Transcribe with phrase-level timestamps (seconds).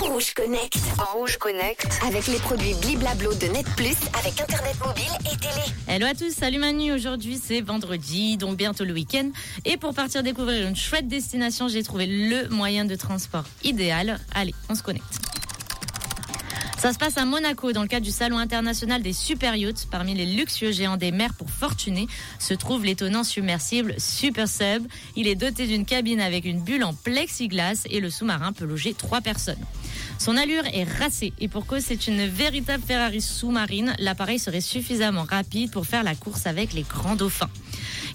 [0.00, 0.76] Rouge Connect.
[0.98, 1.86] En Rouge Connect.
[2.04, 5.62] Avec les produits Bliblablo de Net Plus, avec Internet mobile et télé.
[5.86, 6.92] Hello à tous, salut Manu.
[6.92, 9.30] Aujourd'hui c'est vendredi, donc bientôt le week-end.
[9.64, 14.18] Et pour partir découvrir une chouette destination, j'ai trouvé le moyen de transport idéal.
[14.34, 15.29] Allez, on se connecte.
[16.80, 19.86] Ça se passe à Monaco dans le cadre du Salon international des super yachts.
[19.90, 22.06] Parmi les luxueux géants des mers pour fortunés
[22.38, 24.86] se trouve l'étonnant submersible Super Sub.
[25.14, 28.94] Il est doté d'une cabine avec une bulle en plexiglas et le sous-marin peut loger
[28.94, 29.62] trois personnes.
[30.18, 33.94] Son allure est racée et pour cause c'est une véritable Ferrari sous-marine.
[33.98, 37.50] L'appareil serait suffisamment rapide pour faire la course avec les grands dauphins.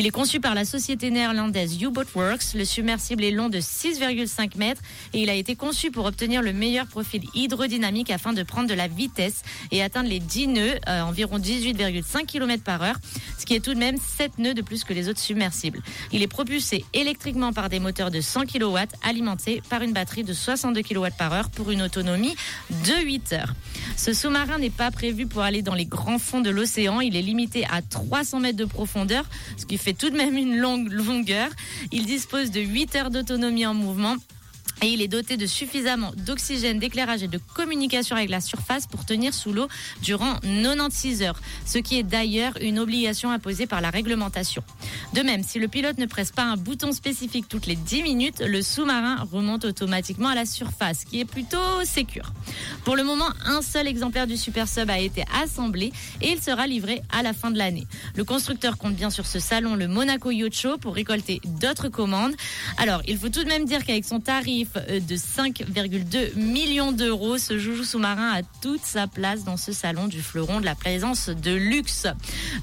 [0.00, 2.54] Il est conçu par la société néerlandaise U-Boat Works.
[2.54, 4.80] Le submersible est long de 6,5 mètres
[5.12, 8.72] et il a été conçu pour obtenir le meilleur profil hydrodynamique afin de prendre de
[8.72, 12.96] la vitesse et atteindre les 10 nœuds, euh, environ 18,5 km par heure,
[13.38, 15.82] ce qui est tout de même 7 nœuds de plus que les autres submersibles.
[16.12, 20.32] Il est propulsé électriquement par des moteurs de 100 kW alimentés par une batterie de
[20.32, 22.34] 62 kW par heure pour une autonomie
[22.70, 23.52] de 8 heures.
[23.98, 27.02] Ce sous-marin n'est pas prévu pour aller dans les grands fonds de l'océan.
[27.02, 29.26] Il est limité à 300 mètres de profondeur,
[29.58, 31.50] ce qui fait tout de même une longue longueur.
[31.92, 34.16] Il dispose de 8 heures d'autonomie en mouvement
[34.82, 39.04] et il est doté de suffisamment d'oxygène, d'éclairage et de communication avec la surface pour
[39.04, 39.68] tenir sous l'eau
[40.02, 44.62] durant 96 heures, ce qui est d'ailleurs une obligation imposée par la réglementation.
[45.14, 48.40] De même, si le pilote ne presse pas un bouton spécifique toutes les 10 minutes,
[48.40, 52.32] le sous-marin remonte automatiquement à la surface, qui est plutôt sécure.
[52.84, 56.66] Pour le moment, un seul exemplaire du Super Sub a été assemblé et il sera
[56.66, 57.86] livré à la fin de l'année.
[58.16, 62.34] Le constructeur compte bien sur ce salon, le Monaco Yacht Show, pour récolter d'autres commandes.
[62.78, 67.38] Alors, il faut tout de même dire qu'avec son tarif euh, de 5,2 millions d'euros,
[67.38, 71.28] ce joujou sous-marin a toute sa place dans ce salon du fleuron de la plaisance
[71.28, 72.06] de luxe.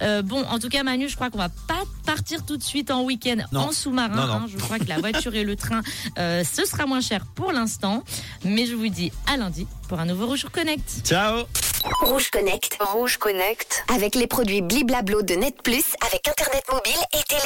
[0.01, 2.91] Euh, bon, en tout cas, Manu, je crois qu'on va pas partir tout de suite
[2.91, 4.15] en week-end en sous-marin.
[4.15, 4.33] Non, non.
[4.33, 4.45] hein.
[4.51, 5.81] Je crois que la voiture et le train,
[6.17, 8.03] euh, ce sera moins cher pour l'instant.
[8.43, 11.01] Mais je vous dis à lundi pour un nouveau Rouge Connect.
[11.05, 11.43] Ciao
[12.01, 12.77] Rouge Connect.
[12.81, 13.83] Rouge Connect.
[13.93, 17.41] Avec les produits Bliblablo de Net Plus, avec Internet mobile et télé.